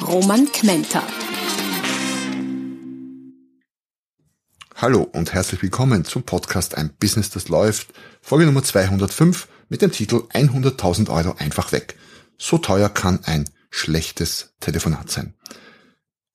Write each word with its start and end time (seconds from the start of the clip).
Roman 0.00 0.50
Kmenter. 0.50 1.02
Hallo 4.74 5.02
und 5.02 5.32
herzlich 5.32 5.62
willkommen 5.62 6.04
zum 6.04 6.24
Podcast 6.24 6.76
Ein 6.76 6.92
Business, 6.98 7.30
das 7.30 7.48
läuft. 7.48 7.88
Folge 8.20 8.46
Nummer 8.46 8.64
205 8.64 9.48
mit 9.68 9.82
dem 9.82 9.92
Titel 9.92 10.24
100.000 10.32 11.08
Euro 11.10 11.36
einfach 11.38 11.70
weg. 11.72 11.96
So 12.38 12.58
teuer 12.58 12.88
kann 12.88 13.20
ein 13.24 13.48
schlechtes 13.70 14.54
Telefonat 14.60 15.10
sein. 15.10 15.34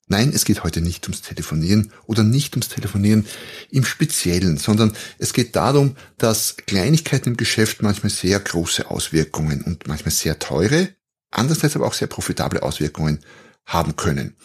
Nein, 0.08 0.32
es 0.34 0.46
geht 0.46 0.64
heute 0.64 0.80
nicht 0.80 1.06
ums 1.06 1.22
Telefonieren 1.22 1.92
oder 2.06 2.24
nicht 2.24 2.56
ums 2.56 2.70
Telefonieren 2.70 3.28
im 3.70 3.84
Speziellen, 3.84 4.58
sondern 4.58 4.96
es 5.18 5.34
geht 5.34 5.58
darum, 5.58 5.98
dass 6.18 6.56
Kleinigkeiten 6.56 7.32
im 7.32 7.38
Geschäft 7.38 7.82
manchmal 7.82 8.12
sehr 8.12 8.40
große 8.40 8.90
Auswirkungen 8.90 9.64
und 9.64 9.88
manchmal 9.88 10.12
sehr 10.12 10.40
teure, 10.40 10.96
andererseits 11.30 11.76
aber 11.76 11.88
auch 11.88 11.94
sehr 11.94 12.08
profitable 12.08 12.64
Auswirkungen 12.64 13.20
haben 13.68 13.96
können. 13.96 14.36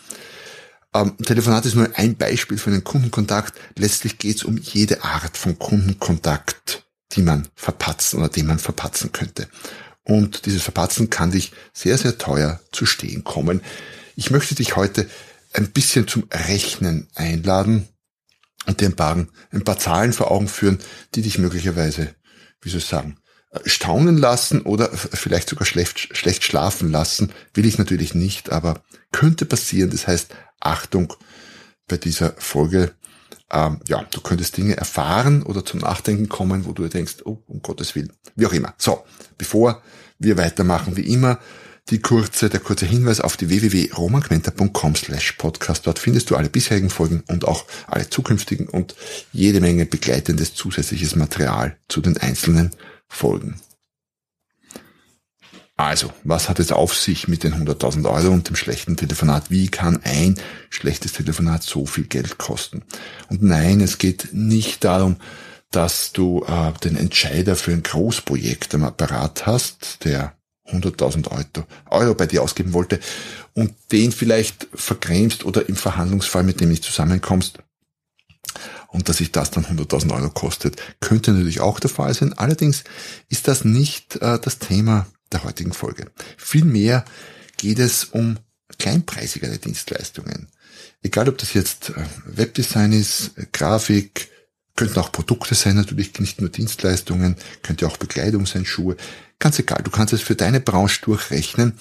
Ähm, 0.95 1.17
Telefonat 1.19 1.65
ist 1.65 1.75
nur 1.75 1.89
ein 1.95 2.17
Beispiel 2.17 2.59
für 2.59 2.71
einen 2.71 2.85
Kundenkontakt. 2.85 3.59
Letztlich 3.77 4.19
geht 4.19 4.37
es 4.37 4.45
um 4.45 4.59
jede 4.59 5.03
Art 5.05 5.37
von 5.37 5.59
Kundenkontakt, 5.59 6.85
die 7.13 7.23
man 7.23 7.49
verpatzen 7.55 8.19
oder 8.19 8.29
den 8.29 8.47
man 8.47 8.59
verpatzen 8.59 9.13
könnte. 9.13 9.49
Und 10.05 10.47
dieses 10.47 10.63
Verpatzen 10.63 11.09
kann 11.11 11.31
dich 11.31 11.53
sehr, 11.73 11.97
sehr 11.97 12.19
teuer 12.19 12.61
zu 12.73 12.87
stehen 12.87 13.25
kommen. 13.25 13.63
Ich 14.17 14.31
möchte 14.31 14.55
dich 14.55 14.77
heute 14.77 15.09
ein 15.53 15.71
bisschen 15.71 16.09
zum 16.09 16.27
Rechnen 16.31 17.09
einladen 17.15 17.89
und 18.67 18.81
dir 18.81 18.89
ein 18.89 18.97
paar, 18.97 19.27
ein 19.51 19.65
paar 19.65 19.79
Zahlen 19.79 20.13
vor 20.13 20.31
Augen 20.31 20.49
führen, 20.49 20.79
die 21.15 21.23
dich 21.23 21.39
möglicherweise, 21.39 22.15
wie 22.61 22.69
soll 22.69 22.79
ich 22.79 22.87
sagen, 22.87 23.17
staunen 23.65 24.17
lassen 24.17 24.63
oder 24.63 24.89
vielleicht 24.97 25.49
sogar 25.49 25.67
schlecht, 25.67 26.17
schlecht 26.17 26.43
schlafen 26.43 26.91
lassen, 26.91 27.33
will 27.55 27.67
ich 27.67 27.79
natürlich 27.79 28.15
nicht, 28.15 28.51
aber 28.51 28.83
könnte 29.13 29.47
passieren. 29.47 29.91
Das 29.91 30.07
heißt, 30.07 30.35
Achtung 30.61 31.15
bei 31.89 31.97
dieser 31.97 32.35
Folge. 32.39 32.93
Ähm, 33.51 33.81
ja, 33.87 34.05
du 34.11 34.21
könntest 34.21 34.57
Dinge 34.57 34.77
erfahren 34.77 35.43
oder 35.43 35.65
zum 35.65 35.81
Nachdenken 35.81 36.29
kommen, 36.29 36.65
wo 36.65 36.73
du 36.73 36.89
denkst, 36.89 37.17
oh, 37.25 37.43
um 37.47 37.61
Gottes 37.61 37.95
Willen. 37.95 38.13
Wie 38.35 38.47
auch 38.47 38.53
immer. 38.53 38.75
So, 38.79 39.05
bevor 39.37 39.83
wir 40.19 40.39
weitermachen, 40.39 40.97
wie 40.97 41.13
immer, 41.13 41.39
die 41.91 42.01
kurze, 42.01 42.49
der 42.49 42.61
kurze 42.61 42.87
Hinweis 42.87 43.21
auf 43.21 43.37
die 43.37 43.49
www.romanquenter.com 43.49 44.95
slash 44.95 45.33
podcast. 45.33 45.87
Dort 45.87 45.99
findest 45.99 46.31
du 46.31 46.37
alle 46.37 46.49
bisherigen 46.49 46.91
Folgen 46.91 47.25
und 47.29 47.45
auch 47.45 47.67
alle 47.89 48.09
zukünftigen 48.09 48.69
und 48.69 48.95
jede 49.33 49.61
Menge 49.61 49.85
begleitendes 49.85 50.55
zusätzliches 50.55 51.17
Material 51.17 51.77
zu 51.89 52.01
den 52.01 52.17
einzelnen 52.17 52.71
Folgen. 53.09 53.61
Also, 55.77 56.13
was 56.23 56.49
hat 56.49 56.61
es 56.61 56.71
auf 56.71 56.95
sich 56.95 57.29
mit 57.29 57.45
den 57.45 57.55
100.000 57.55 58.09
Euro 58.09 58.33
und 58.33 58.49
dem 58.49 58.57
schlechten 58.57 58.97
Telefonat? 58.97 59.51
Wie 59.51 59.69
kann 59.69 60.01
ein 60.05 60.39
schlechtes 60.71 61.13
Telefonat 61.13 61.63
so 61.63 61.87
viel 61.87 62.05
Geld 62.05 62.39
kosten? 62.39 62.83
Und 63.29 63.43
nein, 63.43 63.81
es 63.81 63.99
geht 63.99 64.29
nicht 64.33 64.85
darum, 64.85 65.17
dass 65.71 66.13
du 66.13 66.45
äh, 66.45 66.73
den 66.85 66.97
Entscheider 66.97 67.57
für 67.57 67.73
ein 67.73 67.83
Großprojekt 67.83 68.75
am 68.75 68.85
Apparat 68.85 69.47
hast, 69.47 70.05
der 70.05 70.35
100.000 70.69 71.31
Euro, 71.31 71.67
Euro 71.91 72.15
bei 72.15 72.27
dir 72.27 72.43
ausgeben 72.43 72.75
wollte 72.75 73.01
und 73.55 73.75
den 73.91 74.13
vielleicht 74.13 74.69
vergrämst 74.75 75.45
oder 75.45 75.69
im 75.69 75.77
Verhandlungsfall 75.77 76.45
mit 76.45 76.61
dem 76.61 76.69
nicht 76.69 76.85
zusammenkommst 76.85 77.59
und 78.89 79.09
dass 79.09 79.17
sich 79.17 79.33
das 79.33 79.51
dann 79.51 79.65
100.000 79.65 80.13
Euro 80.13 80.31
kostet, 80.31 80.81
könnte 81.01 81.33
natürlich 81.33 81.61
auch 81.61 81.81
der 81.81 81.91
Fall 81.91 82.15
sein. 82.15 82.35
Allerdings 82.35 82.85
ist 83.29 83.49
das 83.49 83.65
nicht 83.65 84.17
äh, 84.17 84.39
das 84.39 84.59
Thema 84.59 85.07
der 85.33 85.45
heutigen 85.45 85.73
Folge. 85.73 86.11
Vielmehr 86.37 87.05
geht 87.57 87.79
es 87.79 88.05
um 88.05 88.39
kleinpreisigere 88.79 89.59
Dienstleistungen. 89.59 90.49
Egal 91.03 91.29
ob 91.29 91.39
das 91.39 91.55
jetzt 91.55 91.91
äh, 91.91 92.05
Webdesign 92.27 92.93
ist, 92.93 93.33
Grafik, 93.53 94.29
könnten 94.75 94.99
auch 94.99 95.13
Produkte 95.13 95.55
sein, 95.55 95.77
natürlich 95.77 96.19
nicht 96.19 96.41
nur 96.41 96.51
Dienstleistungen, 96.51 97.37
könnte 97.63 97.87
auch 97.87 97.97
Bekleidung 97.99 98.47
sein, 98.47 98.65
Schuhe. 98.65 98.97
Ganz 99.39 99.59
egal, 99.59 99.83
du 99.83 99.91
kannst 99.91 100.15
es 100.15 100.23
für 100.23 100.35
deine 100.35 100.61
Branche 100.61 101.03
durchrechnen. 101.03 101.75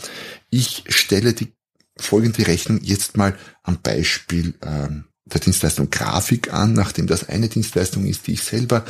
Ich 0.50 0.84
stelle 0.90 1.34
die 1.34 1.54
folgende 1.98 2.48
Rechnung 2.48 2.80
jetzt 2.82 3.16
mal 3.16 3.38
am 3.64 3.82
Beispiel 3.82 4.56
ähm, 4.62 5.06
der 5.26 5.40
Dienstleistung 5.40 5.90
Grafik 5.90 6.54
an, 6.54 6.74
nachdem 6.74 7.08
das 7.08 7.30
eine 7.30 7.48
Dienstleistung 7.48 8.06
ist, 8.06 8.28
die 8.28 8.34
ich 8.34 8.44
selber 8.44 8.84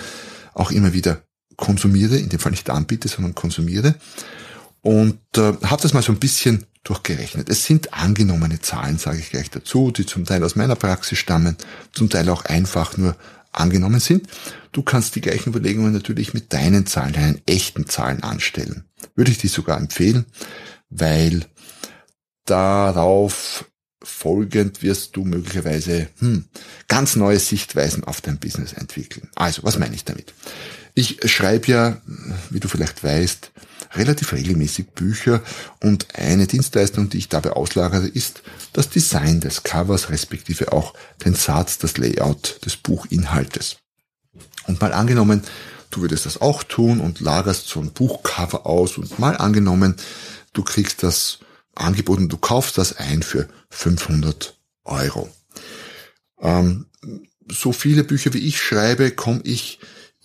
auch 0.53 0.71
immer 0.71 0.93
wieder 0.93 1.21
konsumiere, 1.57 2.17
in 2.17 2.29
dem 2.29 2.39
Fall 2.39 2.51
nicht 2.51 2.69
anbiete, 2.69 3.07
sondern 3.07 3.35
konsumiere. 3.35 3.95
Und 4.81 5.19
äh, 5.37 5.53
habe 5.63 5.81
das 5.81 5.93
mal 5.93 6.01
so 6.01 6.11
ein 6.11 6.19
bisschen 6.19 6.65
durchgerechnet. 6.83 7.49
Es 7.49 7.65
sind 7.65 7.93
angenommene 7.93 8.59
Zahlen, 8.59 8.97
sage 8.97 9.19
ich 9.19 9.29
gleich 9.29 9.49
dazu, 9.51 9.91
die 9.91 10.05
zum 10.05 10.25
Teil 10.25 10.43
aus 10.43 10.55
meiner 10.55 10.75
Praxis 10.75 11.19
stammen, 11.19 11.55
zum 11.93 12.09
Teil 12.09 12.27
auch 12.29 12.45
einfach 12.45 12.97
nur 12.97 13.15
angenommen 13.51 13.99
sind. 13.99 14.27
Du 14.71 14.81
kannst 14.81 15.15
die 15.15 15.21
gleichen 15.21 15.49
Überlegungen 15.49 15.93
natürlich 15.93 16.33
mit 16.33 16.53
deinen 16.53 16.85
Zahlen, 16.85 17.13
deinen 17.13 17.41
echten 17.45 17.87
Zahlen 17.87 18.23
anstellen. 18.23 18.85
Würde 19.15 19.31
ich 19.31 19.37
dir 19.37 19.49
sogar 19.49 19.77
empfehlen, 19.77 20.25
weil 20.89 21.45
darauf 22.45 23.65
folgend 24.03 24.81
wirst 24.81 25.15
du 25.15 25.23
möglicherweise 25.23 26.09
hm, 26.19 26.45
ganz 26.87 27.15
neue 27.15 27.39
Sichtweisen 27.39 28.03
auf 28.03 28.21
dein 28.21 28.39
Business 28.39 28.73
entwickeln. 28.73 29.29
Also, 29.35 29.63
was 29.63 29.77
meine 29.77 29.95
ich 29.95 30.05
damit? 30.05 30.33
Ich 30.93 31.19
schreibe 31.25 31.67
ja, 31.67 32.01
wie 32.49 32.59
du 32.59 32.67
vielleicht 32.67 33.03
weißt, 33.03 33.51
relativ 33.93 34.33
regelmäßig 34.33 34.87
Bücher 34.91 35.41
und 35.79 36.15
eine 36.15 36.47
Dienstleistung, 36.47 37.09
die 37.09 37.17
ich 37.17 37.29
dabei 37.29 37.51
auslagere, 37.51 38.07
ist 38.07 38.41
das 38.73 38.89
Design 38.89 39.39
des 39.39 39.63
Covers, 39.63 40.09
respektive 40.09 40.71
auch 40.71 40.93
den 41.23 41.35
Satz, 41.35 41.77
das 41.77 41.97
Layout 41.97 42.59
des 42.65 42.77
Buchinhaltes. 42.77 43.77
Und 44.67 44.81
mal 44.81 44.93
angenommen, 44.93 45.43
du 45.89 46.01
würdest 46.01 46.25
das 46.25 46.39
auch 46.39 46.63
tun 46.63 46.99
und 46.99 47.19
lagerst 47.19 47.67
so 47.67 47.79
ein 47.79 47.91
Buchcover 47.91 48.65
aus 48.65 48.97
und 48.97 49.19
mal 49.19 49.35
angenommen, 49.37 49.95
du 50.53 50.63
kriegst 50.63 51.03
das 51.03 51.39
angeboten, 51.75 52.29
du 52.29 52.37
kaufst 52.37 52.77
das 52.77 52.97
ein 52.97 53.23
für 53.23 53.47
500 53.69 54.57
Euro. 54.85 55.29
Ähm, 56.41 56.87
so 57.49 57.71
viele 57.71 58.03
Bücher 58.03 58.33
wie 58.33 58.39
ich 58.39 58.61
schreibe, 58.61 59.11
komme 59.11 59.41
ich 59.43 59.79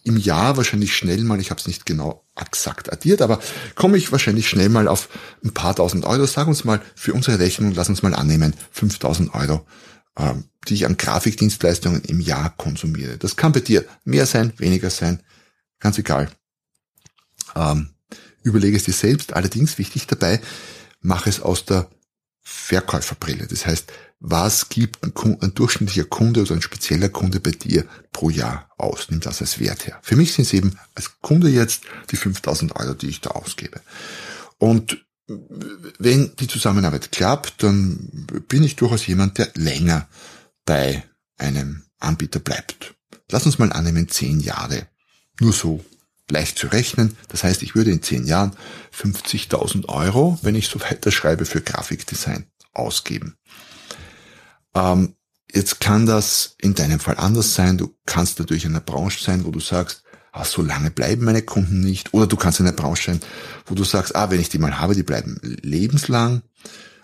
im 0.04 0.16
Jahr 0.16 0.56
wahrscheinlich 0.56 0.94
schnell 0.94 1.22
mal, 1.24 1.40
ich 1.40 1.50
habe 1.50 1.60
es 1.60 1.66
nicht 1.66 1.84
genau 1.84 2.24
exakt 2.36 2.92
addiert, 2.92 3.22
aber 3.22 3.40
komme 3.74 3.96
ich 3.96 4.12
wahrscheinlich 4.12 4.48
schnell 4.48 4.68
mal 4.68 4.86
auf 4.86 5.08
ein 5.44 5.52
paar 5.52 5.74
tausend 5.74 6.04
Euro. 6.04 6.26
Sag 6.26 6.46
uns 6.46 6.64
mal 6.64 6.80
für 6.94 7.12
unsere 7.12 7.40
Rechnung, 7.40 7.74
lass 7.74 7.88
uns 7.88 8.02
mal 8.02 8.14
annehmen, 8.14 8.54
5000 8.70 9.34
Euro, 9.34 9.66
ähm, 10.16 10.44
die 10.68 10.74
ich 10.74 10.86
an 10.86 10.96
Grafikdienstleistungen 10.96 12.02
im 12.02 12.20
Jahr 12.20 12.56
konsumiere. 12.56 13.18
Das 13.18 13.34
kann 13.34 13.52
bei 13.52 13.60
dir 13.60 13.84
mehr 14.04 14.26
sein, 14.26 14.52
weniger 14.58 14.90
sein, 14.90 15.22
ganz 15.80 15.98
egal. 15.98 16.30
Ähm, 17.56 17.90
überlege 18.46 18.76
es 18.76 18.84
dir 18.84 18.92
selbst. 18.92 19.32
Allerdings 19.32 19.76
wichtig 19.78 20.06
dabei, 20.06 20.40
mach 21.06 21.26
es 21.26 21.40
aus 21.40 21.64
der 21.64 21.88
Verkäuferbrille. 22.42 23.46
Das 23.46 23.66
heißt, 23.66 23.92
was 24.18 24.68
gibt 24.68 25.02
ein, 25.04 25.12
ein, 25.40 25.54
durchschnittlicher 25.54 26.04
Kunde 26.04 26.42
oder 26.42 26.54
ein 26.54 26.62
spezieller 26.62 27.08
Kunde 27.08 27.40
bei 27.40 27.50
dir 27.52 27.86
pro 28.12 28.30
Jahr 28.30 28.70
aus? 28.76 29.06
Nimm 29.08 29.20
das 29.20 29.40
als 29.40 29.58
Wert 29.60 29.86
her. 29.86 29.98
Für 30.02 30.16
mich 30.16 30.32
sind 30.32 30.46
es 30.46 30.52
eben 30.52 30.78
als 30.94 31.20
Kunde 31.20 31.48
jetzt 31.48 31.82
die 32.10 32.16
5000 32.16 32.76
Euro, 32.76 32.94
die 32.94 33.08
ich 33.08 33.20
da 33.20 33.30
ausgebe. 33.30 33.80
Und 34.58 35.04
wenn 35.98 36.34
die 36.36 36.46
Zusammenarbeit 36.46 37.12
klappt, 37.12 37.62
dann 37.62 38.26
bin 38.48 38.62
ich 38.62 38.76
durchaus 38.76 39.06
jemand, 39.06 39.38
der 39.38 39.50
länger 39.54 40.08
bei 40.64 41.04
einem 41.36 41.82
Anbieter 41.98 42.38
bleibt. 42.38 42.94
Lass 43.30 43.46
uns 43.46 43.58
mal 43.58 43.72
annehmen, 43.72 44.08
zehn 44.08 44.40
Jahre. 44.40 44.86
Nur 45.40 45.52
so 45.52 45.84
leicht 46.30 46.58
zu 46.58 46.66
rechnen. 46.68 47.16
Das 47.28 47.44
heißt, 47.44 47.62
ich 47.62 47.74
würde 47.74 47.90
in 47.90 48.02
zehn 48.02 48.26
Jahren 48.26 48.52
50.000 48.98 49.88
Euro, 49.88 50.38
wenn 50.42 50.54
ich 50.54 50.68
so 50.68 50.80
weiter 50.80 51.10
schreibe, 51.10 51.44
für 51.44 51.60
Grafikdesign 51.60 52.46
ausgeben. 52.72 53.36
Ähm, 54.74 55.14
jetzt 55.52 55.80
kann 55.80 56.06
das 56.06 56.56
in 56.60 56.74
deinem 56.74 57.00
Fall 57.00 57.16
anders 57.16 57.54
sein. 57.54 57.78
Du 57.78 57.94
kannst 58.06 58.38
natürlich 58.38 58.64
in 58.64 58.72
einer 58.72 58.80
Branche 58.80 59.22
sein, 59.22 59.44
wo 59.44 59.50
du 59.50 59.60
sagst, 59.60 60.02
ah, 60.32 60.44
so 60.44 60.62
lange 60.62 60.90
bleiben 60.90 61.24
meine 61.24 61.42
Kunden 61.42 61.80
nicht. 61.80 62.12
Oder 62.12 62.26
du 62.26 62.36
kannst 62.36 62.60
in 62.60 62.66
einer 62.66 62.76
Branche 62.76 63.12
sein, 63.12 63.20
wo 63.66 63.74
du 63.74 63.84
sagst, 63.84 64.14
ah, 64.14 64.30
wenn 64.30 64.40
ich 64.40 64.48
die 64.48 64.58
mal 64.58 64.78
habe, 64.78 64.94
die 64.94 65.02
bleiben 65.02 65.40
lebenslang. 65.42 66.42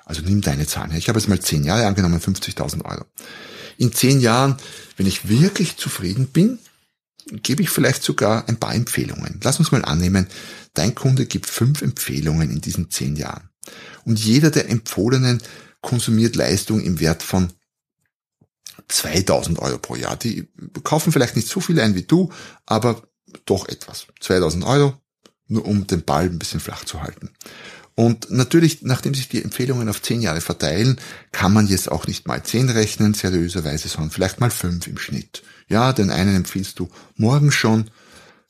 Also 0.04 0.22
nimm 0.22 0.40
deine 0.40 0.66
Zahlen 0.66 0.90
her. 0.90 0.98
Ich 0.98 1.08
habe 1.08 1.18
jetzt 1.18 1.28
mal 1.28 1.40
zehn 1.40 1.64
Jahre 1.64 1.86
angenommen, 1.86 2.20
50.000 2.20 2.84
Euro. 2.84 3.04
In 3.78 3.92
zehn 3.92 4.20
Jahren, 4.20 4.56
wenn 4.96 5.06
ich 5.06 5.28
wirklich 5.28 5.76
zufrieden 5.76 6.26
bin, 6.26 6.58
gebe 7.26 7.62
ich 7.62 7.70
vielleicht 7.70 8.02
sogar 8.02 8.48
ein 8.48 8.58
paar 8.58 8.74
Empfehlungen. 8.74 9.40
Lass 9.42 9.58
uns 9.58 9.72
mal 9.72 9.84
annehmen, 9.84 10.26
dein 10.74 10.94
Kunde 10.94 11.26
gibt 11.26 11.46
fünf 11.46 11.82
Empfehlungen 11.82 12.50
in 12.50 12.60
diesen 12.60 12.90
zehn 12.90 13.16
Jahren. 13.16 13.48
Und 14.04 14.18
jeder 14.18 14.50
der 14.50 14.68
empfohlenen 14.68 15.42
konsumiert 15.80 16.36
Leistung 16.36 16.80
im 16.80 17.00
Wert 17.00 17.22
von 17.22 17.52
2000 18.88 19.58
Euro 19.58 19.78
pro 19.78 19.96
Jahr. 19.96 20.16
Die 20.16 20.48
kaufen 20.82 21.12
vielleicht 21.12 21.36
nicht 21.36 21.48
so 21.48 21.60
viel 21.60 21.80
ein 21.80 21.94
wie 21.94 22.02
du, 22.02 22.30
aber 22.66 23.02
doch 23.44 23.68
etwas. 23.68 24.06
2000 24.20 24.64
Euro, 24.64 24.94
nur 25.46 25.66
um 25.66 25.86
den 25.86 26.04
Ball 26.04 26.24
ein 26.24 26.38
bisschen 26.38 26.60
flach 26.60 26.84
zu 26.84 27.02
halten. 27.02 27.30
Und 27.94 28.30
natürlich, 28.30 28.82
nachdem 28.82 29.14
sich 29.14 29.28
die 29.28 29.42
Empfehlungen 29.42 29.88
auf 29.88 30.00
zehn 30.00 30.22
Jahre 30.22 30.40
verteilen, 30.40 30.98
kann 31.30 31.52
man 31.52 31.66
jetzt 31.66 31.90
auch 31.90 32.06
nicht 32.06 32.26
mal 32.26 32.42
zehn 32.42 32.70
rechnen, 32.70 33.14
seriöserweise, 33.14 33.88
sondern 33.88 34.10
vielleicht 34.10 34.40
mal 34.40 34.50
fünf 34.50 34.86
im 34.86 34.98
Schnitt. 34.98 35.42
Ja, 35.68 35.92
den 35.92 36.10
einen 36.10 36.36
empfiehlst 36.36 36.78
du 36.78 36.88
morgen 37.16 37.52
schon, 37.52 37.90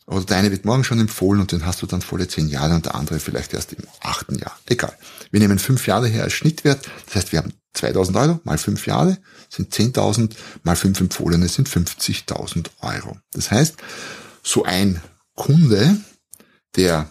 oder 0.06 0.24
der 0.24 0.36
eine 0.36 0.50
wird 0.50 0.64
morgen 0.64 0.84
schon 0.84 1.00
empfohlen 1.00 1.40
und 1.40 1.52
den 1.52 1.64
hast 1.64 1.82
du 1.82 1.86
dann 1.86 2.02
volle 2.02 2.28
zehn 2.28 2.48
Jahre 2.48 2.74
und 2.74 2.86
der 2.86 2.94
andere 2.94 3.20
vielleicht 3.20 3.54
erst 3.54 3.72
im 3.72 3.84
achten 4.00 4.38
Jahr. 4.38 4.58
Egal. 4.66 4.96
Wir 5.30 5.40
nehmen 5.40 5.58
fünf 5.58 5.86
Jahre 5.86 6.08
her 6.08 6.24
als 6.24 6.32
Schnittwert. 6.32 6.88
Das 7.06 7.16
heißt, 7.16 7.32
wir 7.32 7.38
haben 7.38 7.52
2000 7.74 8.16
Euro 8.18 8.40
mal 8.44 8.58
fünf 8.58 8.86
Jahre 8.86 9.18
sind 9.48 9.72
10.000, 9.72 10.34
mal 10.62 10.76
fünf 10.76 11.00
empfohlene 11.00 11.48
sind 11.48 11.68
50.000 11.68 12.68
Euro. 12.80 13.18
Das 13.32 13.50
heißt, 13.50 13.76
so 14.42 14.64
ein 14.64 15.00
Kunde, 15.34 15.96
der 16.76 17.08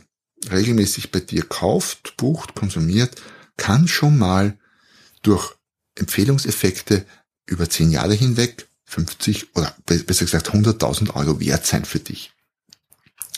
regelmäßig 0.49 1.11
bei 1.11 1.19
dir 1.19 1.43
kauft, 1.43 2.17
bucht, 2.17 2.55
konsumiert, 2.55 3.21
kann 3.57 3.87
schon 3.87 4.17
mal 4.17 4.57
durch 5.21 5.55
Empfehlungseffekte 5.95 7.05
über 7.45 7.69
zehn 7.69 7.91
Jahre 7.91 8.13
hinweg 8.13 8.67
50 8.85 9.55
oder 9.55 9.75
besser 9.85 10.25
gesagt 10.25 10.49
100.000 10.49 11.15
Euro 11.15 11.39
wert 11.39 11.65
sein 11.65 11.85
für 11.85 11.99
dich. 11.99 12.33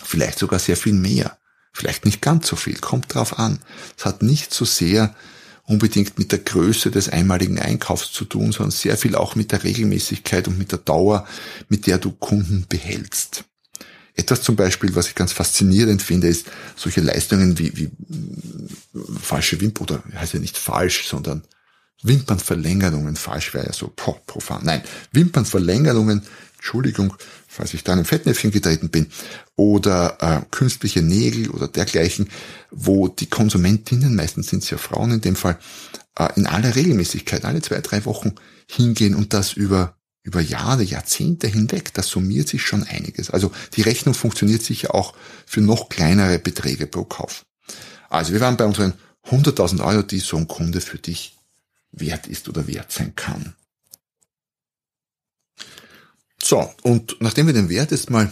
Vielleicht 0.04 0.40
sogar 0.40 0.60
sehr 0.60 0.78
viel 0.78 0.94
mehr. 0.94 1.38
Vielleicht 1.74 2.06
nicht 2.06 2.22
ganz 2.22 2.48
so 2.48 2.56
viel. 2.56 2.78
Kommt 2.78 3.14
drauf 3.14 3.40
an. 3.40 3.60
Es 3.98 4.06
hat 4.06 4.22
nicht 4.22 4.54
so 4.54 4.66
sehr 4.66 5.16
unbedingt 5.64 6.20
mit 6.20 6.32
der 6.32 6.40
Größe 6.40 6.92
des 6.92 7.10
einmaligen 7.10 7.60
Einkaufs 7.60 8.12
zu 8.12 8.26
tun, 8.26 8.52
sondern 8.52 8.72
sehr 8.72 8.98
viel 8.98 9.16
auch 9.16 9.36
mit 9.36 9.52
der 9.52 9.64
Regelmäßigkeit 9.64 10.48
und 10.48 10.58
mit 10.58 10.72
der 10.72 10.80
Dauer, 10.80 11.28
mit 11.70 11.88
der 11.88 11.98
du 11.98 12.12
Kunden 12.12 12.66
behältst. 12.68 13.46
Etwas 14.16 14.44
zum 14.44 14.56
Beispiel, 14.56 14.96
was 14.96 15.08
ich 15.08 15.16
ganz 15.16 15.32
faszinierend 15.32 16.02
finde, 16.02 16.28
ist 16.28 16.48
solche 16.76 17.02
Leistungen 17.02 17.58
wie, 17.58 17.76
wie 17.76 17.90
falsche 19.20 19.60
Wimpern, 19.60 19.84
oder 19.84 20.04
heißt 20.16 20.34
ja 20.34 20.40
nicht 20.40 20.58
falsch, 20.58 21.08
sondern 21.08 21.44
Wimpernverlängerungen. 22.04 23.16
Falsch 23.16 23.54
wäre 23.54 23.68
ja 23.68 23.74
so 23.74 23.92
poh, 23.96 24.20
profan. 24.28 24.62
Nein, 24.66 24.84
Wimpernverlängerungen, 25.14 26.22
Entschuldigung, 26.58 27.16
falls 27.48 27.74
ich 27.74 27.84
da 27.84 27.94
in 27.94 28.00
ein 28.00 28.06
Fettnäpfchen 28.06 28.52
getreten 28.52 28.90
bin, 28.90 29.08
oder 29.56 30.18
äh, 30.22 30.46
künstliche 30.52 31.02
Nägel 31.02 31.50
oder 31.50 31.68
dergleichen, 31.68 32.30
wo 32.72 33.08
die 33.08 33.28
Konsumentinnen, 33.28 34.16
meistens 34.16 34.48
sind 34.50 34.64
es 34.64 34.70
ja 34.70 34.78
Frauen 34.78 35.12
in 35.12 35.22
dem 35.22 35.36
Fall, 35.36 35.58
äh, 36.18 36.30
in 36.36 36.46
aller 36.46 36.76
Regelmäßigkeit, 36.76 37.46
alle 37.46 37.62
zwei, 37.62 37.82
drei 37.82 38.06
Wochen 38.06 38.34
hingehen 38.68 39.16
und 39.16 39.34
das 39.34 39.54
über 39.54 39.98
über 40.24 40.40
Jahre, 40.40 40.84
Jahrzehnte 40.84 41.48
hinweg, 41.48 41.94
das 41.94 42.08
summiert 42.08 42.48
sich 42.48 42.64
schon 42.64 42.84
einiges. 42.84 43.30
Also 43.30 43.52
die 43.76 43.82
Rechnung 43.82 44.16
funktioniert 44.16 44.64
sicher 44.64 44.96
auch 44.96 45.14
für 45.46 45.62
noch 45.62 45.90
kleinere 45.90 46.40
Beträge 46.40 46.88
pro 46.88 47.04
Kauf. 47.04 47.46
Also 48.10 48.32
wir 48.32 48.40
waren 48.40 48.58
bei 48.58 48.66
unseren 48.66 48.94
100.000 49.26 49.84
Euro, 49.84 50.02
die 50.02 50.20
so 50.20 50.38
ein 50.38 50.48
Kunde 50.48 50.82
für 50.82 50.98
dich 50.98 51.38
wert 51.92 52.28
ist 52.28 52.48
oder 52.48 52.68
wert 52.68 52.92
sein 52.92 53.16
kann. 53.16 53.54
So, 56.42 56.74
und 56.82 57.18
nachdem 57.20 57.48
wir 57.48 57.54
den 57.54 57.70
Wert 57.70 57.92
jetzt 57.92 58.10
mal 58.10 58.32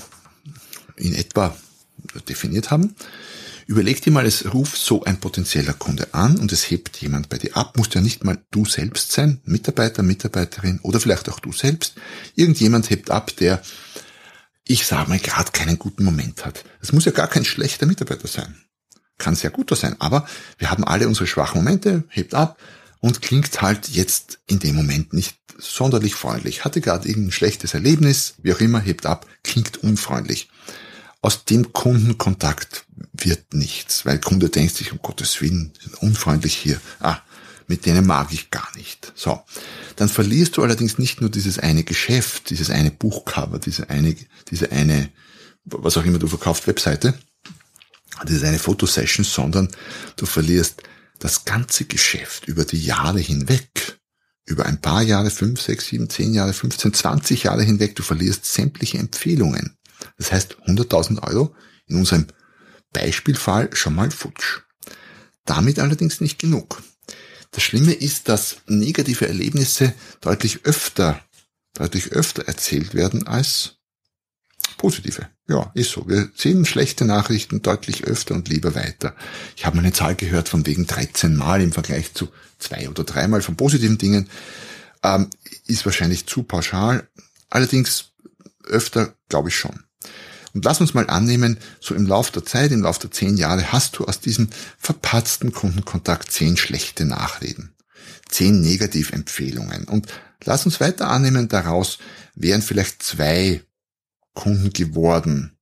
in 0.96 1.14
etwa 1.16 1.56
definiert 2.28 2.72
haben, 2.72 2.96
Überleg 3.72 4.02
dir 4.02 4.12
mal, 4.12 4.26
es 4.26 4.54
ruft 4.54 4.76
so 4.76 5.06
ein 5.06 5.22
potenzieller 5.22 5.72
Kunde 5.72 6.14
an 6.14 6.38
und 6.40 6.52
es 6.52 6.70
hebt 6.70 6.98
jemand 6.98 7.30
bei 7.30 7.38
dir 7.38 7.56
ab. 7.56 7.78
Musst 7.78 7.96
ja 7.96 8.02
nicht 8.02 8.26
mal 8.26 8.38
du 8.52 8.66
selbst 8.66 9.14
sein, 9.14 9.40
Mitarbeiter, 9.46 10.04
Mitarbeiterin 10.04 10.82
oder 10.84 11.00
vielleicht 11.00 11.30
auch 11.30 11.40
du 11.40 11.54
selbst. 11.54 11.94
Irgendjemand 12.36 12.90
hebt 12.90 13.12
ab, 13.12 13.34
der, 13.38 13.62
ich 14.66 14.86
sage 14.86 15.08
mal, 15.08 15.20
gerade 15.20 15.54
keinen 15.54 15.80
guten 15.80 16.04
Moment 16.04 16.46
hat. 16.46 16.66
Es 16.82 16.92
muss 16.92 17.06
ja 17.06 17.14
gar 17.14 17.30
kein 17.30 17.46
schlechter 17.46 17.86
Mitarbeiter 17.86 18.28
sein. 18.28 18.58
Kann 19.18 19.36
sehr 19.36 19.52
guter 19.52 19.78
sein, 19.78 19.96
aber 20.00 20.28
wir 20.58 20.70
haben 20.70 20.84
alle 20.84 21.08
unsere 21.08 21.26
schwachen 21.26 21.64
Momente, 21.64 22.04
hebt 22.10 22.34
ab 22.34 22.60
und 23.00 23.22
klingt 23.22 23.62
halt 23.62 23.88
jetzt 23.88 24.40
in 24.48 24.60
dem 24.60 24.76
Moment 24.76 25.14
nicht 25.14 25.38
sonderlich 25.58 26.16
freundlich. 26.16 26.66
Hatte 26.66 26.82
gerade 26.82 27.08
irgendein 27.08 27.32
schlechtes 27.32 27.74
Erlebnis, 27.74 28.34
wie 28.42 28.54
auch 28.54 28.60
immer, 28.60 28.82
hebt 28.82 29.06
ab, 29.06 29.28
klingt 29.46 29.78
unfreundlich. 29.78 30.50
Aus 31.22 31.46
dem 31.46 31.72
Kundenkontakt 31.72 32.86
wird 33.14 33.54
nichts, 33.54 34.06
weil 34.06 34.20
Kunde 34.20 34.50
denkt 34.50 34.76
sich, 34.76 34.92
um 34.92 35.00
Gottes 35.00 35.40
Willen, 35.42 35.72
sind 35.80 35.96
unfreundlich 36.02 36.56
hier. 36.56 36.82
Ah, 37.00 37.20
mit 37.68 37.86
denen 37.86 38.06
mag 38.06 38.34
ich 38.34 38.50
gar 38.50 38.68
nicht. 38.76 39.14
So. 39.16 39.40
Dann 39.96 40.10
verlierst 40.10 40.58
du 40.58 40.64
allerdings 40.64 40.98
nicht 40.98 41.22
nur 41.22 41.30
dieses 41.30 41.60
eine 41.60 41.84
Geschäft, 41.84 42.50
dieses 42.50 42.70
eine 42.70 42.92
Buchcover, 42.92 43.60
diese 43.60 43.90
eine, 43.90 44.16
diese 44.50 44.72
eine, 44.72 45.12
was 45.66 45.96
auch 45.96 46.04
immer 46.04 46.20
du 46.20 46.28
verkaufst, 46.28 46.68
Webseite, 46.68 47.14
diese 48.28 48.48
eine 48.48 48.60
Fotosession, 48.60 49.24
sondern 49.24 49.70
du 50.16 50.26
verlierst 50.26 50.82
das 51.20 51.46
ganze 51.46 51.86
Geschäft 51.86 52.48
über 52.48 52.66
die 52.66 52.84
Jahre 52.84 53.20
hinweg, 53.20 54.00
über 54.46 54.66
ein 54.66 54.82
paar 54.82 55.04
Jahre, 55.04 55.30
fünf, 55.30 55.62
sechs, 55.62 55.86
sieben, 55.86 56.10
zehn 56.10 56.34
Jahre, 56.34 56.54
15, 56.54 56.94
20 56.94 57.44
Jahre 57.44 57.64
hinweg, 57.64 57.96
du 57.96 58.04
verlierst 58.04 58.46
sämtliche 58.46 58.98
Empfehlungen. 58.98 59.78
Das 60.18 60.32
heißt 60.32 60.58
100.000 60.66 61.24
Euro 61.24 61.56
in 61.88 61.98
unserem 61.98 62.28
Beispielfall 62.94 63.70
schon 63.74 63.96
mal 63.96 64.12
futsch. 64.12 64.62
Damit 65.46 65.80
allerdings 65.80 66.22
nicht 66.22 66.40
genug. 66.40 66.82
Das 67.52 67.64
Schlimme 67.64 67.94
ist, 67.94 68.30
dass 68.30 68.58
negative 68.68 69.28
Erlebnisse 69.28 69.94
deutlich 70.22 70.66
öfter, 70.66 71.22
deutlich 71.74 72.12
öfter 72.12 72.48
erzählt 72.48 72.94
werden 72.94 73.28
als 73.28 73.76
positive. 74.78 75.28
Ja, 75.48 75.70
ist 75.74 75.92
so. 75.92 76.08
Wir 76.08 76.30
sehen 76.36 76.66
schlechte 76.66 77.04
Nachrichten 77.04 77.62
deutlich 77.62 78.06
öfter 78.06 78.36
und 78.36 78.48
lieber 78.48 78.74
weiter. 78.74 79.16
Ich 79.58 79.66
habe 79.66 79.76
mal 79.76 79.84
eine 79.84 79.94
Zahl 79.94 80.16
gehört 80.16 80.48
von 80.48 80.66
wegen 80.66 80.88
13 80.88 81.36
Mal 81.36 81.62
im 81.62 81.74
Vergleich 81.74 82.14
zu 82.14 82.30
zwei 82.58 82.90
oder 82.90 83.04
dreimal 83.04 83.42
von 83.42 83.58
positiven 83.58 83.98
Dingen. 83.98 84.30
Ähm, 85.04 85.30
ist 85.68 85.86
wahrscheinlich 85.86 86.26
zu 86.26 86.44
pauschal. 86.44 87.10
Allerdings 87.50 88.12
öfter 88.64 89.14
glaube 89.28 89.50
ich 89.50 89.58
schon. 89.58 89.84
Und 90.54 90.66
lass 90.66 90.82
uns 90.82 90.94
mal 90.94 91.10
annehmen, 91.10 91.58
so 91.80 91.96
im 91.96 92.06
Laufe 92.06 92.32
der 92.34 92.46
Zeit, 92.46 92.72
im 92.72 92.82
Laufe 92.82 93.02
der 93.02 93.12
zehn 93.12 93.38
Jahre, 93.38 93.72
hast 93.72 93.98
du 93.98 94.06
aus 94.06 94.20
diesem 94.20 94.50
verpatzten 94.78 95.52
Kundenkontakt 95.54 96.32
zehn 96.32 96.58
schlechte 96.58 97.06
Nachreden, 97.06 97.74
zehn 98.30 98.62
Negativempfehlungen. 98.62 99.86
Und 99.86 100.08
lass 100.44 100.66
uns 100.66 100.80
weiter 100.80 101.10
annehmen, 101.10 101.48
daraus 101.48 102.00
wären 102.36 102.62
vielleicht 102.62 103.04
zwei 103.04 103.62
Kunden 104.34 104.72
geworden, 104.72 105.58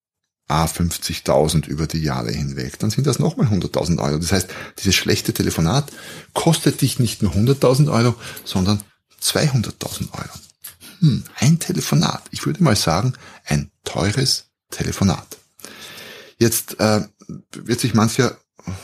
a 0.50 0.66
50.000 0.66 1.68
über 1.68 1.86
die 1.86 2.02
Jahre 2.02 2.32
hinweg, 2.32 2.80
dann 2.80 2.90
sind 2.90 3.06
das 3.06 3.20
nochmal 3.20 3.48
100.000 3.48 4.00
Euro. 4.00 4.18
Das 4.18 4.32
heißt, 4.32 4.50
dieses 4.80 4.96
schlechte 4.96 5.32
Telefonat 5.32 5.92
kostet 6.34 6.82
dich 6.82 6.98
nicht 6.98 7.22
nur 7.22 7.34
100.000 7.34 7.92
Euro, 7.92 8.16
sondern 8.44 8.82
200.000 9.22 10.12
Euro. 10.12 10.40
Hm, 11.02 11.24
ein 11.36 11.60
Telefonat. 11.60 12.24
Ich 12.32 12.46
würde 12.48 12.64
mal 12.64 12.76
sagen, 12.76 13.14
ein 13.46 13.70
teures 13.84 14.49
Telefonat. 14.70 15.38
Jetzt 16.38 16.80
äh, 16.80 17.02
wird 17.52 17.80
sich 17.80 17.94
mancher 17.94 18.38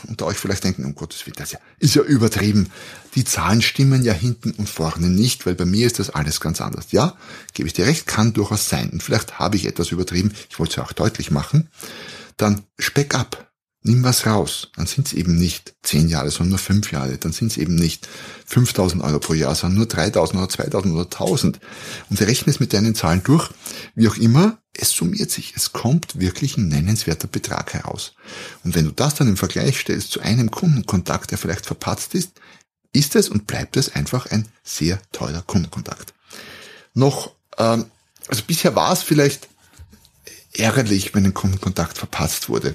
unter 0.08 0.26
euch 0.26 0.36
vielleicht 0.36 0.64
denken, 0.64 0.84
um 0.84 0.94
Gottes 0.94 1.26
Willen, 1.26 1.36
das 1.36 1.56
ist 1.78 1.94
ja 1.94 2.02
übertrieben. 2.02 2.70
Die 3.14 3.24
Zahlen 3.24 3.62
stimmen 3.62 4.02
ja 4.02 4.12
hinten 4.12 4.50
und 4.52 4.68
vorne 4.68 5.08
nicht, 5.08 5.46
weil 5.46 5.54
bei 5.54 5.64
mir 5.64 5.86
ist 5.86 5.98
das 5.98 6.10
alles 6.10 6.40
ganz 6.40 6.60
anders. 6.60 6.92
Ja, 6.92 7.16
gebe 7.54 7.66
ich 7.68 7.72
dir 7.72 7.86
recht, 7.86 8.06
kann 8.06 8.32
durchaus 8.32 8.68
sein. 8.68 8.90
Und 8.90 9.02
vielleicht 9.02 9.38
habe 9.38 9.56
ich 9.56 9.66
etwas 9.66 9.90
übertrieben, 9.92 10.32
ich 10.50 10.58
wollte 10.58 10.70
es 10.70 10.76
ja 10.76 10.84
auch 10.84 10.92
deutlich 10.92 11.30
machen. 11.30 11.68
Dann 12.36 12.62
speck 12.78 13.14
ab 13.14 13.50
nimm 13.86 14.02
was 14.02 14.26
raus. 14.26 14.68
Dann 14.76 14.86
sind 14.86 15.06
es 15.06 15.12
eben 15.12 15.36
nicht 15.36 15.74
zehn 15.82 16.08
Jahre, 16.08 16.30
sondern 16.30 16.50
nur 16.50 16.58
fünf 16.58 16.92
Jahre. 16.92 17.16
Dann 17.18 17.32
sind 17.32 17.52
es 17.52 17.56
eben 17.56 17.74
nicht 17.74 18.08
5000 18.46 19.02
Euro 19.02 19.20
pro 19.20 19.34
Jahr, 19.34 19.54
sondern 19.54 19.78
nur 19.78 19.86
3000 19.86 20.38
oder 20.38 20.48
2000 20.48 20.94
oder 20.94 21.04
1000. 21.04 21.60
Und 22.10 22.20
rechne 22.20 22.50
es 22.50 22.60
mit 22.60 22.72
deinen 22.72 22.94
Zahlen 22.94 23.22
durch. 23.22 23.50
Wie 23.94 24.08
auch 24.08 24.16
immer, 24.16 24.58
es 24.74 24.90
summiert 24.90 25.30
sich. 25.30 25.54
Es 25.56 25.72
kommt 25.72 26.18
wirklich 26.18 26.56
ein 26.56 26.68
nennenswerter 26.68 27.28
Betrag 27.28 27.72
heraus. 27.74 28.14
Und 28.64 28.74
wenn 28.74 28.84
du 28.84 28.92
das 28.92 29.14
dann 29.14 29.28
im 29.28 29.36
Vergleich 29.36 29.78
stellst 29.78 30.10
zu 30.10 30.20
einem 30.20 30.50
Kundenkontakt, 30.50 31.30
der 31.30 31.38
vielleicht 31.38 31.66
verpatzt 31.66 32.14
ist, 32.14 32.32
ist 32.92 33.14
es 33.14 33.28
und 33.28 33.46
bleibt 33.46 33.76
es 33.76 33.94
einfach 33.94 34.26
ein 34.26 34.48
sehr 34.64 35.00
teurer 35.12 35.42
Kundenkontakt. 35.42 36.12
Noch, 36.94 37.32
ähm, 37.58 37.86
also 38.26 38.42
bisher 38.46 38.74
war 38.74 38.92
es 38.92 39.02
vielleicht 39.02 39.48
ärgerlich, 40.54 41.14
wenn 41.14 41.24
ein 41.24 41.34
Kundenkontakt 41.34 41.98
verpatzt 41.98 42.48
wurde. 42.48 42.74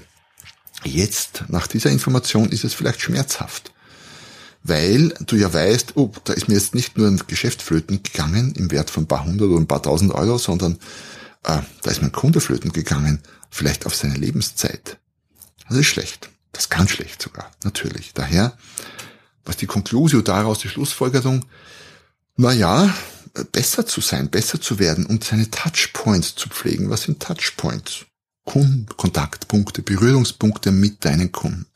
Jetzt, 0.84 1.44
nach 1.48 1.68
dieser 1.68 1.90
Information, 1.90 2.50
ist 2.50 2.64
es 2.64 2.74
vielleicht 2.74 3.02
schmerzhaft. 3.02 3.72
weil 4.64 5.10
du 5.26 5.36
ja 5.36 5.52
weißt, 5.52 5.94
oh, 5.96 6.12
da 6.24 6.34
ist 6.34 6.48
mir 6.48 6.56
jetzt 6.56 6.76
nicht 6.76 6.98
nur 6.98 7.08
ein 7.08 7.22
Geschäft 7.28 7.62
flöten 7.62 8.04
gegangen 8.04 8.54
im 8.56 8.72
Wert 8.72 8.90
von 8.90 9.04
ein 9.04 9.08
paar 9.08 9.26
hundert 9.26 9.50
oder 9.50 9.60
ein 9.60 9.68
paar 9.68 9.82
tausend 9.82 10.14
Euro, 10.14 10.38
sondern 10.38 10.74
äh, 11.44 11.60
da 11.82 11.92
ist 11.92 12.02
mein 12.02 12.12
Kunde 12.12 12.42
flöten 12.42 12.72
gegangen, 12.72 13.22
vielleicht 13.50 13.86
auf 13.86 13.96
seine 13.96 14.16
Lebenszeit. 14.16 14.98
Das 15.68 15.78
ist 15.78 15.88
schlecht. 15.88 16.30
Das 16.52 16.70
kann 16.70 16.88
schlecht 16.88 17.22
sogar, 17.22 17.50
natürlich. 17.64 18.14
Daher, 18.14 18.58
was 19.46 19.58
die 19.58 19.68
Conclusio 19.68 20.22
daraus, 20.22 20.60
die 20.60 20.68
Schlussfolgerung, 20.70 21.46
na 22.36 22.52
ja, 22.52 22.94
besser 23.52 23.86
zu 23.86 24.02
sein, 24.02 24.30
besser 24.30 24.60
zu 24.60 24.78
werden 24.78 25.06
und 25.06 25.24
seine 25.24 25.50
Touchpoints 25.50 26.36
zu 26.36 26.50
pflegen. 26.50 26.90
Was 26.90 27.04
sind 27.04 27.22
Touchpoints? 27.22 28.06
Kunden, 28.52 28.86
Kontaktpunkte, 28.98 29.82
Berührungspunkte 29.82 30.74
mit 30.74 31.06
deinen 31.06 31.32
Kunden. 31.32 31.68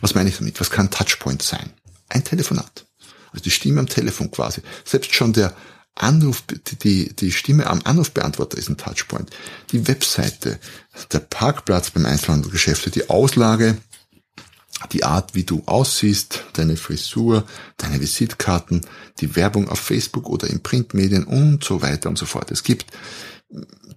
Was 0.00 0.16
meine 0.16 0.30
ich 0.30 0.36
damit? 0.36 0.58
Was 0.58 0.70
kann 0.70 0.90
Touchpoint 0.90 1.42
sein? 1.42 1.70
Ein 2.08 2.24
Telefonat. 2.24 2.86
Also 3.30 3.44
die 3.44 3.52
Stimme 3.52 3.78
am 3.78 3.86
Telefon 3.86 4.28
quasi. 4.32 4.62
Selbst 4.84 5.14
schon 5.14 5.32
der 5.32 5.54
Anruf, 5.94 6.42
die, 6.82 7.14
die 7.14 7.30
Stimme 7.30 7.68
am 7.68 7.82
Anrufbeantworter 7.84 8.58
ist 8.58 8.68
ein 8.68 8.78
Touchpoint. 8.78 9.30
Die 9.70 9.86
Webseite, 9.86 10.58
der 11.12 11.20
Parkplatz 11.20 11.90
beim 11.90 12.06
Einzelhandelsgeschäft, 12.06 12.92
die 12.96 13.08
Auslage, 13.08 13.76
die 14.90 15.04
Art, 15.04 15.36
wie 15.36 15.44
du 15.44 15.62
aussiehst, 15.66 16.42
deine 16.54 16.76
Frisur, 16.76 17.46
deine 17.76 18.00
Visitkarten, 18.00 18.80
die 19.20 19.36
Werbung 19.36 19.68
auf 19.68 19.78
Facebook 19.78 20.28
oder 20.28 20.48
in 20.48 20.64
Printmedien 20.64 21.22
und 21.22 21.62
so 21.62 21.80
weiter 21.80 22.08
und 22.08 22.18
so 22.18 22.26
fort. 22.26 22.50
Es 22.50 22.64
gibt 22.64 22.86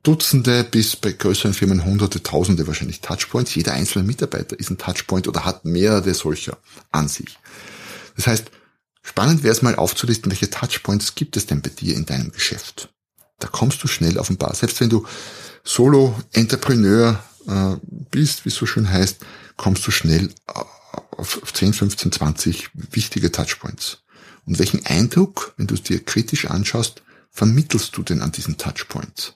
Dutzende 0.03 0.63
bis 0.63 0.95
bei 0.95 1.13
größeren 1.13 1.53
Firmen 1.53 1.85
hunderte, 1.85 2.21
tausende 2.21 2.67
wahrscheinlich 2.67 3.01
Touchpoints. 3.01 3.55
Jeder 3.55 3.73
einzelne 3.73 4.05
Mitarbeiter 4.05 4.59
ist 4.59 4.69
ein 4.69 4.77
Touchpoint 4.77 5.27
oder 5.27 5.45
hat 5.45 5.65
mehrere 5.65 6.13
solcher 6.13 6.57
an 6.91 7.07
sich. 7.07 7.39
Das 8.15 8.27
heißt, 8.27 8.51
spannend 9.01 9.43
wäre 9.43 9.53
es 9.53 9.61
mal 9.61 9.75
aufzulisten, 9.75 10.31
welche 10.31 10.49
Touchpoints 10.49 11.15
gibt 11.15 11.37
es 11.37 11.45
denn 11.45 11.61
bei 11.61 11.69
dir 11.69 11.95
in 11.95 12.05
deinem 12.05 12.31
Geschäft. 12.31 12.89
Da 13.39 13.47
kommst 13.47 13.83
du 13.83 13.87
schnell 13.87 14.19
auf 14.19 14.29
ein 14.29 14.37
paar. 14.37 14.53
Selbst 14.55 14.79
wenn 14.79 14.89
du 14.89 15.05
Solo-Entrepreneur 15.63 17.23
äh, 17.47 17.75
bist, 18.11 18.45
wie 18.45 18.49
es 18.49 18.55
so 18.55 18.65
schön 18.65 18.89
heißt, 18.89 19.25
kommst 19.57 19.85
du 19.87 19.91
schnell 19.91 20.29
auf 21.11 21.53
10, 21.53 21.73
15, 21.73 22.11
20 22.11 22.69
wichtige 22.73 23.31
Touchpoints. 23.31 24.03
Und 24.45 24.59
welchen 24.59 24.85
Eindruck, 24.85 25.53
wenn 25.57 25.67
du 25.67 25.75
es 25.75 25.83
dir 25.83 26.03
kritisch 26.03 26.45
anschaust, 26.45 27.01
vermittelst 27.31 27.97
du 27.97 28.03
denn 28.03 28.21
an 28.21 28.31
diesen 28.31 28.57
Touchpoints? 28.57 29.33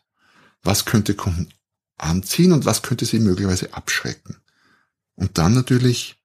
Was 0.64 0.86
könnte 0.86 1.16
Kunden 1.16 1.50
anziehen 1.98 2.52
und 2.52 2.66
was 2.66 2.82
könnte 2.82 3.06
sie 3.06 3.20
möglicherweise 3.20 3.74
abschrecken? 3.74 4.38
Und 5.16 5.38
dann 5.38 5.54
natürlich, 5.54 6.16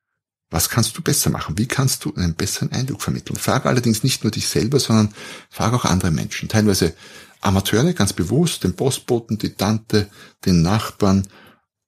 was 0.51 0.69
kannst 0.69 0.97
du 0.97 1.03
besser 1.03 1.31
machen? 1.31 1.59
Wie 1.59 1.67
kannst 1.67 2.05
du 2.05 2.15
einen 2.15 2.35
besseren 2.35 2.73
Eindruck 2.73 3.03
vermitteln? 3.03 3.37
Frage 3.37 3.69
allerdings 3.69 4.05
nicht 4.05 4.23
nur 4.23 4.31
dich 4.31 4.49
selber, 4.49 4.79
sondern 4.79 5.15
frage 5.51 5.77
auch 5.77 5.85
andere 5.85 6.11
Menschen. 6.11 6.49
Teilweise 6.49 6.95
Amateure, 7.41 7.93
ganz 7.93 8.13
bewusst, 8.13 8.65
den 8.65 8.75
Postboten, 8.75 9.37
die 9.39 9.55
Tante, 9.55 10.09
den 10.45 10.63
Nachbarn, 10.63 11.29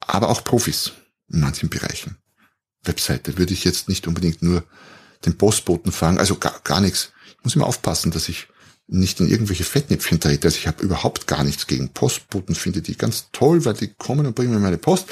aber 0.00 0.28
auch 0.28 0.44
Profis 0.44 0.92
in 1.28 1.40
manchen 1.40 1.68
Bereichen. 1.68 2.18
Webseite 2.84 3.38
würde 3.38 3.54
ich 3.54 3.64
jetzt 3.64 3.88
nicht 3.88 4.06
unbedingt 4.06 4.42
nur 4.42 4.64
den 5.24 5.38
Postboten 5.38 5.92
fragen, 5.92 6.18
also 6.18 6.36
gar, 6.36 6.60
gar 6.62 6.80
nichts. 6.80 7.12
Ich 7.26 7.44
muss 7.44 7.56
immer 7.56 7.66
aufpassen, 7.66 8.10
dass 8.10 8.28
ich 8.28 8.48
nicht 8.88 9.18
in 9.20 9.28
irgendwelche 9.28 9.64
Fettnäpfchen 9.64 10.20
trete. 10.20 10.46
Also 10.46 10.58
ich 10.58 10.66
habe 10.66 10.82
überhaupt 10.82 11.26
gar 11.26 11.42
nichts 11.42 11.66
gegen 11.66 11.88
Postboten, 11.88 12.54
finde 12.54 12.82
die 12.82 12.96
ganz 12.96 13.26
toll, 13.32 13.64
weil 13.64 13.74
die 13.74 13.88
kommen 13.88 14.26
und 14.26 14.34
bringen 14.34 14.52
mir 14.52 14.60
meine 14.60 14.78
Post. 14.78 15.08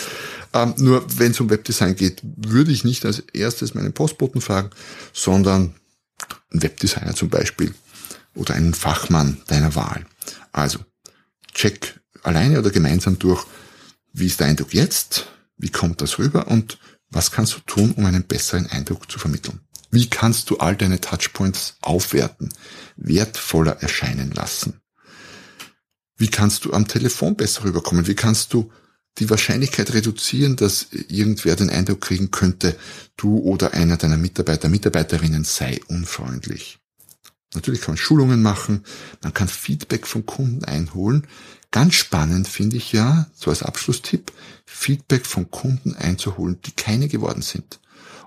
Ähm, 0.53 0.75
nur 0.79 1.05
wenn 1.19 1.33
es 1.33 1.41
um 1.41 1.51
Webdesign 1.51 1.97
geht, 1.97 2.21
würde 2.23 2.71
ich 2.71 2.85
nicht 2.85 3.05
als 3.05 3.21
erstes 3.33 3.75
meinen 3.75 3.93
Postboten 3.93 4.41
fragen, 4.41 4.71
sondern 5.13 5.75
einen 6.51 6.63
Webdesigner 6.63 7.15
zum 7.15 7.31
Beispiel 7.31 7.75
oder 8.35 8.55
einen 8.55 8.75
Fachmann 8.75 9.43
deiner 9.49 9.75
Wahl. 9.75 10.07
Also 10.53 10.79
check 11.53 12.01
alleine 12.23 12.61
oder 12.61 12.71
gemeinsam 12.71 13.19
durch, 13.19 13.45
wie 14.13 14.27
ist 14.27 14.39
der 14.39 14.47
Eindruck 14.47 14.73
jetzt, 14.73 15.27
wie 15.57 15.71
kommt 15.71 16.01
das 16.01 16.19
rüber 16.19 16.47
und 16.47 16.79
was 17.11 17.33
kannst 17.33 17.55
du 17.57 17.61
tun, 17.61 17.93
um 17.93 18.07
einen 18.07 18.25
besseren 18.25 18.67
Eindruck 18.67 19.11
zu 19.11 19.19
vermitteln? 19.19 19.61
Wie 19.95 20.11
kannst 20.11 20.51
du 20.51 20.57
all 20.57 20.75
deine 20.75 21.01
Touchpoints 21.01 21.77
aufwerten, 21.81 22.53
wertvoller 22.97 23.81
erscheinen 23.81 24.33
lassen? 24.33 24.81
Wie 26.17 26.27
kannst 26.27 26.65
du 26.65 26.73
am 26.73 26.89
Telefon 26.89 27.37
besser 27.37 27.63
rüberkommen? 27.63 28.09
Wie 28.09 28.17
kannst 28.17 28.53
du 28.53 28.73
die 29.19 29.31
Wahrscheinlichkeit 29.31 29.95
reduzieren, 29.95 30.57
dass 30.57 30.89
irgendwer 30.91 31.55
den 31.55 31.71
Eindruck 31.71 32.01
kriegen 32.01 32.33
könnte, 32.33 32.77
du 33.17 33.39
oder 33.39 33.75
einer 33.75 33.97
deiner 33.97 34.17
Mitarbeiter, 34.17 34.69
Mitarbeiterinnen 34.69 35.45
sei 35.45 35.81
unfreundlich? 35.87 36.81
Natürlich 37.55 37.81
kann 37.81 37.93
man 37.93 37.99
Schulungen 37.99 38.43
machen, 38.43 38.83
man 39.23 39.33
kann 39.33 39.47
Feedback 39.47 40.09
vom 40.09 40.27
Kunden 40.27 40.65
einholen. 40.65 41.29
Ganz 41.71 41.95
spannend 41.95 42.49
finde 42.49 42.79
ich 42.79 42.93
ja, 42.93 43.31
so 43.33 43.51
als 43.51 43.63
Abschlusstipp, 43.63 44.33
Feedback 44.67 45.25
von 45.25 45.53
Kunden 45.53 45.95
einzuholen, 45.95 46.59
die 46.63 46.73
keine 46.73 47.07
geworden 47.07 47.43
sind. 47.43 47.79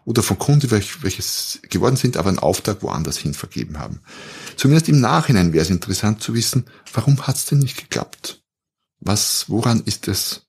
Oder 0.08 0.24
von 0.24 0.40
Kunden, 0.40 0.72
welches 0.72 1.60
geworden 1.64 1.98
sind, 1.98 2.16
aber 2.16 2.30
einen 2.30 2.40
Auftrag 2.40 2.82
woanders 2.82 3.18
hin 3.18 3.34
vergeben 3.34 3.78
haben. 3.78 4.00
Zumindest 4.56 4.88
im 4.88 5.02
Nachhinein 5.02 5.52
wäre 5.52 5.66
es 5.66 5.70
interessant 5.70 6.24
zu 6.24 6.34
wissen, 6.34 6.64
warum 6.94 7.28
hat 7.28 7.36
es 7.36 7.44
denn 7.44 7.60
nicht 7.60 7.76
geklappt? 7.76 8.42
Was, 9.02 9.50
woran 9.50 9.82
ist 9.84 10.08
es 10.08 10.48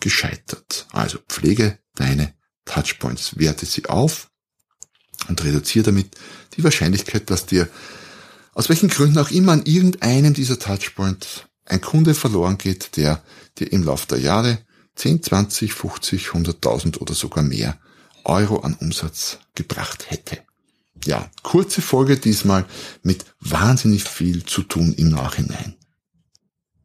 gescheitert? 0.00 0.88
Also 0.90 1.18
pflege 1.28 1.78
deine 1.94 2.34
Touchpoints, 2.64 3.38
werte 3.38 3.64
sie 3.64 3.86
auf 3.86 4.28
und 5.28 5.44
reduziere 5.44 5.84
damit 5.84 6.16
die 6.56 6.64
Wahrscheinlichkeit, 6.64 7.30
dass 7.30 7.46
dir 7.46 7.68
aus 8.54 8.68
welchen 8.68 8.88
Gründen 8.88 9.18
auch 9.18 9.30
immer 9.30 9.52
an 9.52 9.66
irgendeinem 9.66 10.34
dieser 10.34 10.58
Touchpoints 10.58 11.42
ein 11.64 11.80
Kunde 11.80 12.12
verloren 12.12 12.58
geht, 12.58 12.96
der 12.96 13.22
dir 13.58 13.72
im 13.72 13.84
Laufe 13.84 14.08
der 14.08 14.18
Jahre 14.18 14.58
10, 14.96 15.22
20, 15.22 15.74
50, 15.74 16.30
100.000 16.30 16.98
oder 16.98 17.14
sogar 17.14 17.44
mehr 17.44 17.78
Euro 18.26 18.60
an 18.60 18.74
Umsatz 18.74 19.38
gebracht 19.54 20.10
hätte. 20.10 20.38
Ja, 21.04 21.30
kurze 21.42 21.82
Folge 21.82 22.16
diesmal 22.16 22.64
mit 23.02 23.24
wahnsinnig 23.40 24.04
viel 24.04 24.44
zu 24.44 24.62
tun 24.62 24.92
im 24.94 25.10
Nachhinein. 25.10 25.76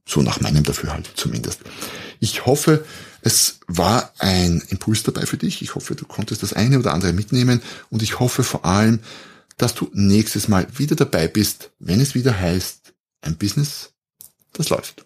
So 0.05 0.21
nach 0.21 0.41
meinem 0.41 0.63
Dafürhalt 0.63 1.11
zumindest. 1.15 1.61
Ich 2.19 2.45
hoffe, 2.45 2.85
es 3.21 3.59
war 3.67 4.13
ein 4.19 4.61
Impuls 4.69 5.03
dabei 5.03 5.25
für 5.25 5.37
dich. 5.37 5.61
Ich 5.61 5.75
hoffe, 5.75 5.95
du 5.95 6.05
konntest 6.05 6.43
das 6.43 6.53
eine 6.53 6.79
oder 6.79 6.93
andere 6.93 7.13
mitnehmen 7.13 7.61
und 7.89 8.03
ich 8.03 8.19
hoffe 8.19 8.43
vor 8.43 8.65
allem, 8.65 8.99
dass 9.57 9.73
du 9.73 9.89
nächstes 9.93 10.47
Mal 10.47 10.67
wieder 10.77 10.95
dabei 10.95 11.27
bist, 11.27 11.71
wenn 11.79 11.99
es 11.99 12.15
wieder 12.15 12.37
heißt, 12.37 12.93
ein 13.21 13.37
Business, 13.37 13.93
das 14.53 14.69
läuft. 14.69 15.05